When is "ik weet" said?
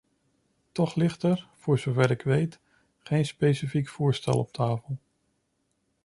2.11-2.59